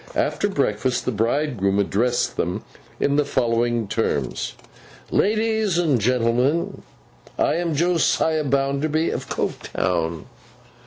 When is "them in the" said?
2.35-3.23